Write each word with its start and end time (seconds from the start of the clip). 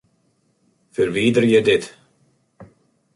Ferwiderje 0.93 1.61
dit. 1.65 1.85